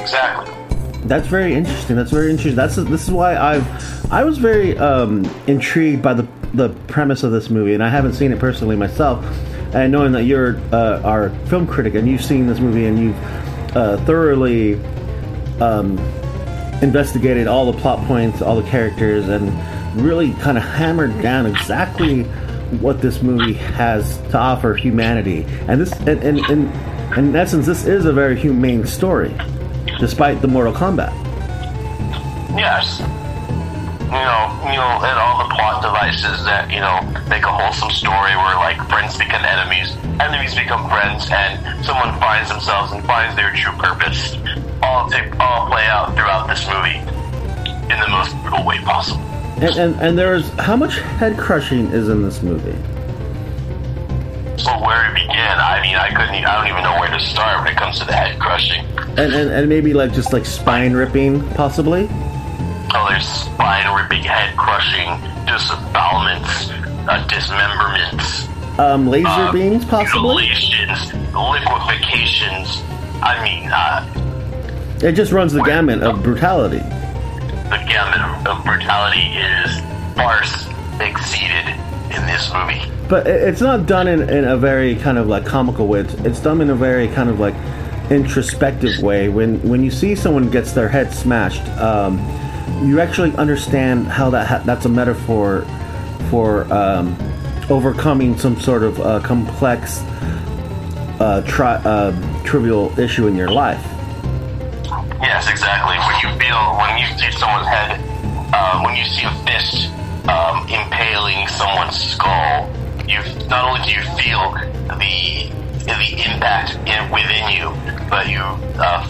exactly. 0.00 0.52
That's 1.04 1.28
very 1.28 1.54
interesting. 1.54 1.94
That's 1.94 2.10
very 2.10 2.30
interesting. 2.30 2.56
That's 2.56 2.74
this 2.76 3.04
is 3.04 3.10
why 3.12 3.36
I've 3.36 3.64
I 4.10 4.24
was 4.24 4.38
very 4.38 4.76
um, 4.78 5.24
intrigued 5.46 6.02
by 6.02 6.14
the 6.14 6.26
the 6.54 6.70
premise 6.86 7.22
of 7.24 7.32
this 7.32 7.50
movie, 7.50 7.74
and 7.74 7.82
I 7.82 7.88
haven't 7.88 8.14
seen 8.14 8.32
it 8.32 8.38
personally 8.38 8.76
myself. 8.76 9.24
And 9.74 9.92
knowing 9.92 10.12
that 10.12 10.24
you're 10.24 10.58
uh, 10.72 11.02
our 11.02 11.30
film 11.46 11.66
critic 11.66 11.94
and 11.94 12.08
you've 12.08 12.24
seen 12.24 12.46
this 12.46 12.58
movie 12.58 12.86
and 12.86 12.98
you've 12.98 13.76
uh, 13.76 13.98
thoroughly 14.06 14.76
um, 15.60 15.98
investigated 16.80 17.46
all 17.46 17.70
the 17.70 17.78
plot 17.78 18.04
points, 18.06 18.40
all 18.40 18.56
the 18.60 18.68
characters, 18.70 19.28
and 19.28 19.52
really 20.02 20.32
kind 20.34 20.56
of 20.56 20.64
hammered 20.64 21.20
down 21.20 21.44
exactly 21.44 22.22
what 22.80 23.02
this 23.02 23.22
movie 23.22 23.52
has 23.52 24.16
to 24.30 24.38
offer 24.38 24.74
humanity. 24.74 25.44
And 25.68 25.80
this, 25.82 25.92
and, 26.00 26.22
and, 26.22 26.38
and 26.46 27.18
in 27.18 27.36
essence, 27.36 27.66
this 27.66 27.84
is 27.84 28.06
a 28.06 28.12
very 28.12 28.38
humane 28.38 28.86
story, 28.86 29.34
despite 30.00 30.40
the 30.40 30.48
Mortal 30.48 30.72
Kombat. 30.72 31.12
Yes. 32.56 33.02
You 34.08 34.24
know, 34.24 34.48
you 34.64 34.80
know, 34.80 35.04
and 35.04 35.18
all 35.20 35.44
the 35.46 35.52
plot 35.54 35.82
devices 35.82 36.42
that 36.44 36.72
you 36.72 36.80
know 36.80 37.04
make 37.28 37.44
a 37.44 37.52
wholesome 37.52 37.90
story 37.90 38.32
where 38.40 38.56
like 38.56 38.80
friends 38.88 39.18
become 39.18 39.44
enemies, 39.44 39.92
enemies 40.16 40.54
become 40.56 40.88
friends, 40.88 41.28
and 41.30 41.60
someone 41.84 42.18
finds 42.18 42.48
themselves 42.48 42.92
and 42.92 43.04
finds 43.04 43.36
their 43.36 43.52
true 43.52 43.76
purpose. 43.76 44.34
All 44.82 45.10
take 45.10 45.28
all 45.38 45.68
play 45.68 45.84
out 45.84 46.16
throughout 46.16 46.48
this 46.48 46.64
movie 46.64 47.04
in 47.92 48.00
the 48.00 48.08
most 48.08 48.32
brutal 48.40 48.64
way 48.64 48.78
possible. 48.80 49.20
And, 49.60 49.76
and, 49.76 50.00
and 50.00 50.18
there's 50.18 50.48
how 50.56 50.76
much 50.76 50.98
head 51.20 51.36
crushing 51.36 51.88
is 51.88 52.08
in 52.08 52.22
this 52.22 52.42
movie? 52.42 52.78
So 54.56 54.70
where 54.80 55.06
to 55.06 55.14
begin? 55.14 55.36
I 55.36 55.80
mean, 55.82 55.96
I 55.96 56.08
couldn't. 56.08 56.44
I 56.44 56.56
don't 56.56 56.68
even 56.68 56.82
know 56.82 56.98
where 56.98 57.10
to 57.10 57.20
start 57.20 57.64
when 57.64 57.74
it 57.74 57.76
comes 57.76 57.98
to 57.98 58.04
the 58.04 58.12
head 58.12 58.38
crushing. 58.40 58.84
And, 59.18 59.34
and, 59.34 59.50
and 59.50 59.68
maybe 59.68 59.92
like 59.92 60.12
just 60.12 60.32
like 60.32 60.46
spine 60.46 60.94
ripping, 60.94 61.46
possibly. 61.50 62.08
There's 62.92 63.26
spine 63.26 63.94
ripping, 63.94 64.22
head 64.22 64.56
crushing, 64.56 65.08
disembowelments, 65.46 66.70
uh, 67.08 67.24
dismemberments, 67.28 68.48
Um, 68.78 69.08
laser 69.08 69.28
uh, 69.28 69.52
beams, 69.52 69.84
possibly. 69.84 70.46
mutilations. 70.46 71.12
I 73.22 73.42
mean, 73.42 73.70
uh, 73.72 74.04
It 75.06 75.12
just 75.12 75.32
runs 75.32 75.52
the 75.52 75.62
gamut 75.62 76.02
of 76.02 76.22
brutality. 76.22 76.78
the 76.78 77.84
gamut 77.88 78.46
of, 78.48 78.64
brutality 78.64 79.20
is 79.36 79.80
far 80.16 80.42
exceeded 81.00 81.66
in 82.14 82.26
this 82.26 82.50
movie. 82.52 82.82
But 83.08 83.26
it's 83.26 83.60
not 83.60 83.86
done 83.86 84.06
in, 84.08 84.28
in 84.28 84.44
a 84.44 84.56
very 84.56 84.96
kind 84.96 85.18
of 85.18 85.28
like 85.28 85.44
comical 85.46 85.86
way. 85.86 86.00
It's, 86.00 86.14
it's 86.24 86.40
done 86.40 86.60
in 86.60 86.70
a 86.70 86.74
very 86.74 87.08
kind 87.08 87.28
of 87.30 87.38
like 87.40 87.54
introspective 88.10 89.02
way. 89.02 89.28
When 89.28 89.60
when 89.68 89.82
you 89.84 89.90
see 89.90 90.14
someone 90.14 90.50
gets 90.50 90.72
their 90.72 90.88
head 90.88 91.12
smashed, 91.12 91.66
um, 91.78 92.18
you 92.82 93.00
actually 93.00 93.34
understand 93.36 94.06
how 94.06 94.30
that 94.30 94.46
ha- 94.46 94.62
that's 94.64 94.84
a 94.84 94.88
metaphor 94.88 95.66
for 96.30 96.72
um, 96.72 97.16
overcoming 97.70 98.36
some 98.38 98.58
sort 98.60 98.82
of 98.82 99.00
uh, 99.00 99.20
complex, 99.20 100.00
uh, 101.20 101.42
tri- 101.46 101.82
uh, 101.84 102.12
trivial 102.44 102.96
issue 102.98 103.26
in 103.26 103.34
your 103.34 103.50
life. 103.50 103.82
Yes, 105.20 105.50
exactly. 105.50 105.96
When 105.98 106.14
you 106.22 106.38
feel, 106.38 106.76
when 106.78 106.98
you 106.98 107.06
see 107.18 107.30
someone's 107.38 107.66
head, 107.66 108.00
uh, 108.54 108.82
when 108.82 108.96
you 108.96 109.04
see 109.04 109.24
a 109.24 109.32
fist 109.44 109.90
um, 110.28 110.66
impaling 110.68 111.48
someone's 111.48 111.96
skull, 111.98 112.70
you 113.06 113.18
not 113.48 113.64
only 113.64 113.82
do 113.86 113.94
you 113.94 114.02
feel 114.16 114.52
the 114.98 115.50
the 115.88 116.22
impact 116.22 116.76
in, 116.86 117.10
within 117.10 117.50
you, 117.50 117.72
but 118.10 118.28
you 118.28 118.40
uh, 118.78 119.06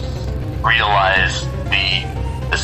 realize 0.63 1.45
the 1.69 2.08
the 2.08 2.08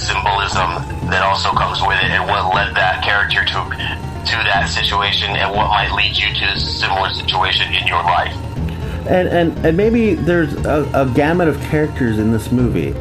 symbolism 0.05 0.69
that 1.09 1.23
also 1.23 1.49
comes 1.51 1.81
with 1.81 1.97
it, 1.97 2.11
and 2.11 2.23
what 2.29 2.53
led 2.53 2.75
that 2.75 3.03
character 3.03 3.43
to 3.43 3.59
to 4.25 4.35
that 4.49 4.65
situation, 4.69 5.29
and 5.31 5.51
what 5.51 5.67
might 5.69 5.91
lead 5.93 6.15
you 6.17 6.33
to 6.33 6.45
a 6.45 6.59
similar 6.59 7.09
situation 7.13 7.73
in 7.73 7.85
your 7.87 8.01
life. 8.03 8.33
and 9.07 9.27
and 9.29 9.65
and 9.65 9.77
maybe 9.77 10.15
there's 10.15 10.53
a, 10.65 10.89
a 10.93 11.11
gamut 11.13 11.47
of 11.47 11.59
characters 11.61 12.17
in 12.17 12.31
this 12.31 12.51
movie, 12.51 12.93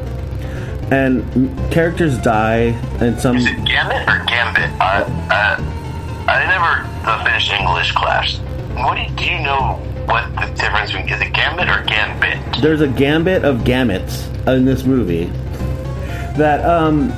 and 0.91 1.25
characters 1.73 2.19
die, 2.19 2.77
and 3.01 3.19
some. 3.19 3.37
Is 3.37 3.47
it 3.47 3.65
Gambit 3.65 4.09
or 4.09 4.25
Gambit? 4.27 4.71
I, 4.81 5.03
uh, 5.31 6.31
I 6.31 6.45
never 6.47 7.25
finished 7.25 7.53
English 7.53 7.93
class. 7.93 8.39
What 8.77 8.97
do 8.97 9.03
you, 9.03 9.11
do 9.17 9.25
you 9.25 9.43
know 9.43 9.81
what 10.07 10.29
the 10.37 10.53
difference 10.61 10.91
between 10.93 11.09
is 11.09 11.21
it 11.21 11.33
Gambit 11.33 11.69
or 11.69 11.83
Gambit? 11.85 12.61
There's 12.61 12.81
a 12.83 12.89
gambit 12.89 13.45
of 13.45 13.59
gamuts 13.61 14.29
in 14.47 14.65
this 14.65 14.85
movie. 14.85 15.31
That 16.37 16.65
um, 16.65 17.11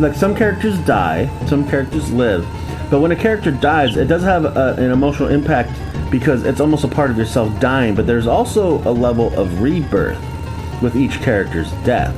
like 0.00 0.14
some 0.14 0.34
characters 0.34 0.78
die, 0.80 1.30
some 1.46 1.68
characters 1.68 2.12
live, 2.12 2.44
but 2.90 3.00
when 3.00 3.12
a 3.12 3.16
character 3.16 3.50
dies, 3.50 3.96
it 3.96 4.06
does 4.06 4.22
have 4.22 4.44
a, 4.44 4.74
an 4.74 4.90
emotional 4.90 5.28
impact 5.28 5.70
because 6.10 6.44
it's 6.44 6.60
almost 6.60 6.84
a 6.84 6.88
part 6.88 7.10
of 7.10 7.18
yourself 7.18 7.58
dying. 7.60 7.94
But 7.94 8.06
there's 8.06 8.26
also 8.26 8.78
a 8.88 8.92
level 8.92 9.32
of 9.38 9.60
rebirth 9.60 10.20
with 10.82 10.96
each 10.96 11.20
character's 11.20 11.70
death. 11.84 12.14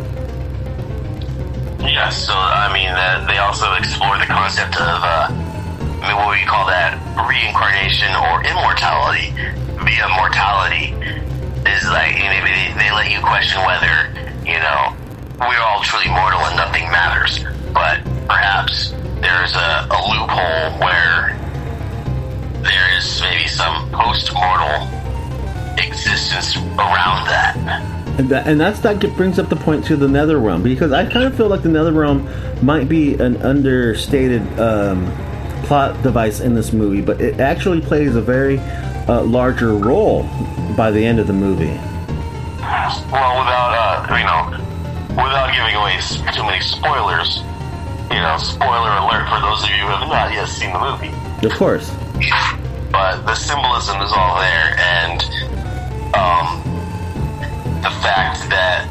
Yes. 1.80 2.26
So 2.26 2.32
I 2.34 2.72
mean, 2.72 2.88
uh, 2.88 3.24
they 3.26 3.38
also 3.38 3.72
explore 3.74 4.18
the 4.18 4.26
concept 4.26 4.76
of 4.76 5.00
uh, 5.02 5.32
what 6.16 6.36
we 6.36 6.44
call 6.44 6.66
that 6.66 7.00
reincarnation 7.16 8.12
or 8.28 8.44
immortality. 8.44 9.32
Via 9.78 10.08
mortality 10.20 10.92
is 11.64 11.84
like 11.88 12.12
you 12.18 12.28
know, 12.28 12.44
they, 12.44 12.74
they 12.76 12.90
let 12.92 13.10
you 13.10 13.20
question 13.20 13.62
whether 13.64 14.10
you 14.44 14.58
know 14.58 14.92
we're 15.40 15.60
all 15.60 15.82
truly 15.82 16.08
mortal 16.08 16.40
and 16.40 16.56
nothing 16.56 16.90
matters. 16.90 17.44
But 17.72 18.02
perhaps 18.26 18.90
there's 19.20 19.54
a, 19.54 19.86
a 19.90 19.98
loophole 20.08 20.78
where 20.80 21.36
there 22.62 22.98
is 22.98 23.20
maybe 23.20 23.46
some 23.46 23.90
post-mortal 23.92 24.88
existence 25.78 26.56
around 26.56 27.26
that. 27.26 27.56
And, 28.18 28.28
that, 28.30 28.48
and 28.48 28.60
that's 28.60 28.80
that 28.80 28.98
brings 29.16 29.38
up 29.38 29.48
the 29.48 29.56
point 29.56 29.84
to 29.86 29.96
the 29.96 30.08
Nether 30.08 30.40
Realm 30.40 30.62
because 30.62 30.90
I 30.90 31.04
kind 31.08 31.24
of 31.26 31.36
feel 31.36 31.48
like 31.48 31.62
the 31.62 31.68
Nether 31.68 31.92
Realm 31.92 32.28
might 32.62 32.88
be 32.88 33.14
an 33.14 33.36
understated 33.42 34.42
um, 34.58 35.06
plot 35.62 36.02
device 36.02 36.40
in 36.40 36.54
this 36.54 36.72
movie, 36.72 37.00
but 37.00 37.20
it 37.20 37.38
actually 37.38 37.80
plays 37.80 38.16
a 38.16 38.20
very 38.20 38.58
uh, 38.58 39.22
larger 39.22 39.74
role 39.74 40.24
by 40.76 40.90
the 40.90 41.04
end 41.04 41.20
of 41.20 41.28
the 41.28 41.32
movie. 41.32 41.78
Well, 43.10 43.38
without 43.38 44.08
uh, 44.10 44.16
you 44.18 44.24
know, 44.24 44.57
without 45.18 45.50
giving 45.50 45.74
away 45.74 45.98
too 46.30 46.44
many 46.46 46.62
spoilers, 46.62 47.42
you 48.10 48.22
know, 48.22 48.38
spoiler 48.38 48.94
alert 49.02 49.26
for 49.26 49.40
those 49.42 49.62
of 49.66 49.70
you 49.70 49.82
who 49.82 49.90
have 49.90 50.08
not 50.08 50.32
yet 50.32 50.46
seen 50.46 50.72
the 50.72 50.78
movie. 50.78 51.12
Of 51.46 51.52
course. 51.58 51.90
But 52.90 53.26
the 53.26 53.34
symbolism 53.34 54.00
is 54.00 54.12
all 54.14 54.40
there, 54.40 54.74
and 54.78 55.20
um, 56.14 56.46
the 57.82 57.94
fact 58.02 58.48
that 58.50 58.88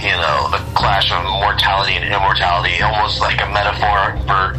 you 0.00 0.14
know 0.16 0.48
the 0.48 0.62
clash 0.72 1.12
of 1.12 1.24
mortality 1.24 1.96
and 1.96 2.04
immortality, 2.08 2.80
almost 2.80 3.20
like 3.20 3.42
a 3.42 3.48
metaphor 3.52 4.16
for 4.24 4.56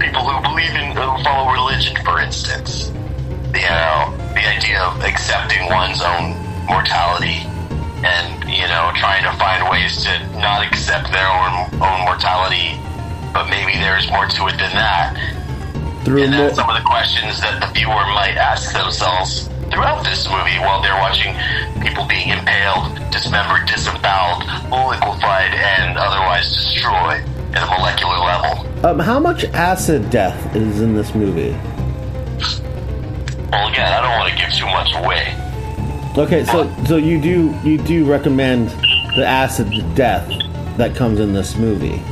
people 0.00 0.24
who 0.24 0.42
believe 0.42 0.74
in 0.74 0.96
who 0.96 1.22
follow 1.22 1.52
religion, 1.52 1.94
for 2.02 2.18
instance. 2.18 2.88
You 3.54 3.68
know, 3.68 4.16
the 4.34 4.46
idea 4.48 4.80
of 4.82 5.04
accepting 5.04 5.66
one's 5.68 6.00
own 6.02 6.34
mortality 6.66 7.44
and 8.02 8.39
you 8.50 8.66
know 8.66 8.90
trying 8.96 9.22
to 9.22 9.32
find 9.38 9.68
ways 9.70 10.02
to 10.04 10.12
not 10.38 10.66
accept 10.66 11.10
their 11.12 11.26
own 11.26 11.70
own 11.80 12.00
mortality, 12.04 12.76
but 13.32 13.48
maybe 13.48 13.78
there's 13.78 14.10
more 14.10 14.26
to 14.26 14.46
it 14.48 14.58
than 14.58 14.74
that. 14.74 15.14
Through 16.04 16.24
And 16.24 16.32
that's 16.32 16.56
some 16.56 16.68
of 16.68 16.76
the 16.76 16.86
questions 16.88 17.40
that 17.40 17.60
the 17.60 17.68
viewer 17.72 18.06
might 18.16 18.36
ask 18.36 18.72
themselves 18.72 19.48
throughout 19.70 20.02
this 20.02 20.26
movie 20.26 20.58
while 20.58 20.82
they're 20.82 20.98
watching 20.98 21.32
people 21.80 22.04
being 22.06 22.30
impaled, 22.30 22.98
dismembered, 23.12 23.68
disemboweled, 23.68 24.42
liquefied, 24.72 25.52
and 25.54 25.96
otherwise 25.96 26.50
destroyed 26.52 27.22
at 27.54 27.62
a 27.62 27.70
molecular 27.78 28.18
level. 28.18 28.86
um, 28.86 28.98
how 28.98 29.20
much 29.20 29.44
acid 29.52 30.08
death 30.10 30.56
is 30.56 30.80
in 30.80 30.94
this 30.94 31.14
movie? 31.14 31.52
Well, 33.52 33.68
again, 33.68 33.92
I 33.92 34.00
don't 34.00 34.18
want 34.18 34.32
to 34.32 34.36
give 34.38 34.52
too 34.54 34.66
much 34.66 34.94
away. 34.94 35.34
Okay, 36.18 36.44
so 36.44 36.68
so 36.86 36.96
you 36.96 37.20
do 37.20 37.54
you 37.62 37.78
do 37.78 38.04
recommend 38.04 38.70
the 39.14 39.24
acid 39.24 39.70
death 39.94 40.28
that 40.76 40.96
comes 40.96 41.20
in 41.20 41.32
this 41.32 41.56
movie? 41.56 42.02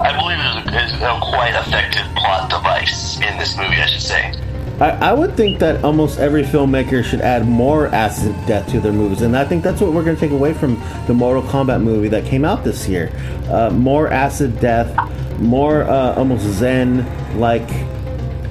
I 0.00 0.12
believe 0.16 0.38
it's 0.74 0.92
a, 0.92 1.20
quite 1.22 1.54
effective 1.54 2.04
plot 2.16 2.50
device 2.50 3.16
in 3.20 3.38
this 3.38 3.56
movie, 3.56 3.76
I 3.76 3.86
should 3.86 4.02
say. 4.02 4.34
I, 4.80 5.10
I 5.10 5.12
would 5.12 5.36
think 5.36 5.60
that 5.60 5.84
almost 5.84 6.18
every 6.18 6.42
filmmaker 6.42 7.04
should 7.04 7.20
add 7.20 7.46
more 7.46 7.86
acid 7.86 8.34
death 8.44 8.68
to 8.72 8.80
their 8.80 8.92
movies, 8.92 9.22
and 9.22 9.36
I 9.36 9.44
think 9.44 9.62
that's 9.62 9.80
what 9.80 9.92
we're 9.92 10.02
going 10.02 10.16
to 10.16 10.20
take 10.20 10.32
away 10.32 10.52
from 10.52 10.82
the 11.06 11.14
Mortal 11.14 11.44
Kombat 11.44 11.80
movie 11.80 12.08
that 12.08 12.24
came 12.24 12.44
out 12.44 12.64
this 12.64 12.88
year. 12.88 13.12
Uh, 13.48 13.70
more 13.70 14.08
acid 14.08 14.58
death, 14.58 14.90
more 15.38 15.84
uh, 15.84 16.16
almost 16.16 16.44
Zen 16.44 17.38
like 17.38 17.70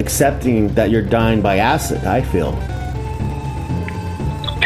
accepting 0.00 0.72
that 0.74 0.90
you're 0.90 1.02
dying 1.02 1.42
by 1.42 1.58
acid. 1.58 2.04
I 2.04 2.22
feel. 2.22 2.58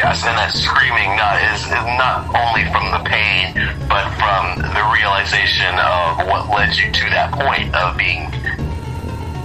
Yes, 0.08 0.24
and 0.24 0.38
that 0.38 0.56
screaming 0.56 1.16
not 1.20 1.36
is, 1.52 1.60
is 1.66 1.84
not 2.00 2.24
only 2.32 2.64
from 2.72 2.88
the 2.96 3.04
pain, 3.04 3.52
but 3.92 4.08
from 4.16 4.56
the 4.56 4.80
realization 4.96 5.68
of 5.76 6.26
what 6.26 6.48
led 6.48 6.74
you 6.78 6.90
to 6.90 7.10
that 7.10 7.30
point 7.30 7.74
of 7.76 7.94
being 7.98 8.24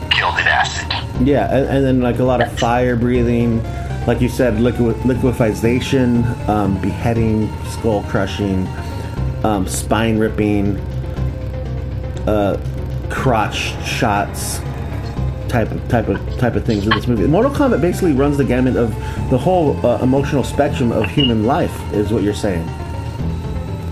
killed 0.10 0.40
in 0.40 0.48
acid. 0.48 0.88
Yeah, 1.28 1.54
and, 1.54 1.68
and 1.68 1.84
then 1.84 2.00
like 2.00 2.20
a 2.20 2.24
lot 2.24 2.42
of 2.42 2.50
fire 2.58 2.96
breathing, 2.96 3.62
like 4.08 4.22
you 4.22 4.30
said, 4.30 4.62
liquid 4.62 4.96
liquefaction, 5.06 6.24
um, 6.48 6.80
beheading, 6.80 7.52
skull 7.66 8.04
crushing, 8.04 8.66
um, 9.44 9.68
spine 9.68 10.18
ripping, 10.18 10.78
uh, 12.26 12.56
crotch 13.10 13.76
shots, 13.86 14.62
type 15.54 15.70
of 15.70 15.88
type 15.88 16.08
of 16.08 16.38
type 16.40 16.56
of 16.56 16.66
things 16.66 16.84
in 16.84 16.90
this 16.90 17.08
movie. 17.08 17.28
Mortal 17.28 17.52
Kombat 17.52 17.80
basically 17.80 18.14
runs 18.14 18.38
the 18.38 18.44
gamut 18.44 18.76
of 18.76 18.90
the 19.30 19.38
whole 19.38 19.78
uh, 19.86 20.02
emotional 20.02 20.44
spectrum 20.44 20.92
of 20.92 21.06
human 21.06 21.46
life, 21.46 21.72
is 21.94 22.12
what 22.12 22.24
you're 22.24 22.34
saying. 22.34 22.66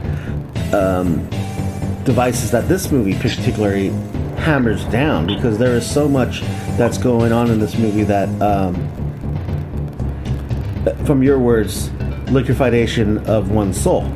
um, 0.72 1.29
devices 2.05 2.50
that 2.50 2.68
this 2.68 2.90
movie 2.90 3.14
particularly 3.14 3.88
hammers 4.37 4.85
down 4.87 5.26
because 5.26 5.59
there 5.59 5.76
is 5.76 5.88
so 5.88 6.09
much 6.09 6.40
that's 6.76 6.98
going 6.98 7.33
on 7.33 7.50
in 7.50 7.59
this 7.59 7.76
movie 7.76 8.05
that 8.05 8.29
um, 8.40 8.74
from 11.05 11.22
your 11.22 11.38
words, 11.38 11.90
liquefaction 12.31 13.18
of 13.26 13.50
one's 13.50 13.81
soul. 13.81 14.11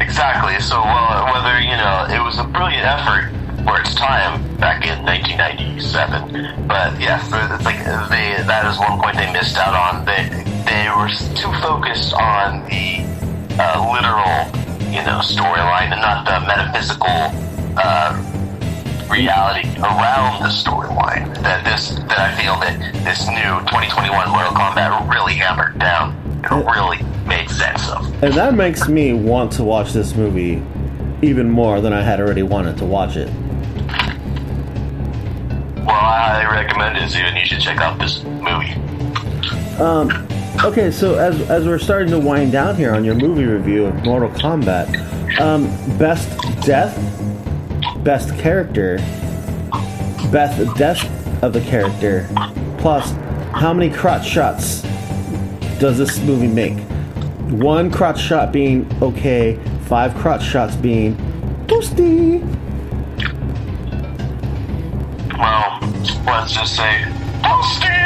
Exactly. 0.00 0.58
So, 0.60 0.80
well, 0.80 1.32
whether, 1.32 1.60
you 1.60 1.76
know, 1.76 2.06
it 2.10 2.22
was 2.22 2.38
a 2.38 2.44
brilliant 2.44 2.84
effort 2.84 3.37
for 3.64 3.80
its 3.80 3.94
time 3.94 4.42
back 4.56 4.86
in 4.86 4.98
1997. 5.04 6.66
But, 6.66 7.00
yes, 7.00 7.24
it's 7.26 7.64
like 7.64 7.78
they, 8.10 8.42
that 8.46 8.66
is 8.66 8.78
one 8.78 9.00
point 9.00 9.16
they 9.16 9.32
missed 9.32 9.56
out 9.56 9.74
on. 9.74 10.04
They, 10.04 10.28
they 10.64 10.88
were 10.90 11.08
too 11.34 11.52
focused 11.62 12.14
on 12.14 12.64
the 12.68 13.04
uh, 13.58 13.78
literal, 13.90 14.46
you 14.92 15.02
know, 15.02 15.20
storyline 15.24 15.90
and 15.92 16.00
not 16.00 16.24
the 16.24 16.40
metaphysical 16.46 17.32
uh, 17.76 18.14
reality 19.10 19.68
around 19.78 20.42
the 20.42 20.52
storyline. 20.52 21.34
That 21.42 21.64
this, 21.64 21.90
that 22.08 22.18
I 22.18 22.34
feel 22.40 22.58
that 22.60 22.78
this 23.04 23.26
new 23.28 23.58
2021 23.68 24.30
Mortal 24.30 24.52
Kombat 24.52 25.12
really 25.12 25.34
hammered 25.34 25.78
down. 25.78 26.14
It 26.44 26.50
really 26.50 27.02
made 27.26 27.50
sense 27.50 27.88
of. 27.88 28.04
And 28.22 28.34
that 28.34 28.54
makes 28.54 28.88
me 28.88 29.12
want 29.12 29.52
to 29.52 29.64
watch 29.64 29.92
this 29.92 30.14
movie 30.14 30.62
even 31.22 31.50
more 31.50 31.80
than 31.80 31.92
I 31.92 32.02
had 32.02 32.20
already 32.20 32.42
wanted 32.42 32.78
to 32.78 32.84
watch 32.84 33.16
it. 33.16 33.28
I 36.08 36.20
highly 36.20 36.56
recommend 36.56 36.96
it, 36.96 37.10
Steven. 37.10 37.36
You 37.36 37.44
should 37.44 37.60
check 37.60 37.78
out 37.78 37.98
this 37.98 38.24
movie. 38.24 38.72
Um, 39.78 40.10
okay, 40.64 40.90
so 40.90 41.16
as, 41.16 41.38
as 41.50 41.66
we're 41.66 41.78
starting 41.78 42.10
to 42.12 42.18
wind 42.18 42.50
down 42.50 42.76
here 42.76 42.94
on 42.94 43.04
your 43.04 43.14
movie 43.14 43.44
review 43.44 43.84
of 43.84 43.94
Mortal 44.04 44.30
Kombat, 44.30 45.38
um, 45.38 45.66
best 45.98 46.30
death, 46.62 46.96
best 48.02 48.36
character, 48.38 48.96
best 50.32 50.74
death 50.78 51.04
of 51.42 51.52
the 51.52 51.60
character, 51.60 52.26
plus 52.78 53.10
how 53.52 53.74
many 53.74 53.94
crotch 53.94 54.26
shots 54.26 54.80
does 55.78 55.98
this 55.98 56.18
movie 56.20 56.48
make? 56.48 56.78
One 57.52 57.90
crotch 57.90 58.18
shot 58.18 58.50
being 58.50 58.90
okay, 59.02 59.60
five 59.82 60.14
crotch 60.14 60.42
shots 60.42 60.74
being 60.74 61.16
toasty. 61.66 62.57
Let's 66.30 66.52
just 66.52 66.76
say, 66.76 67.04
Toasty! 67.42 67.97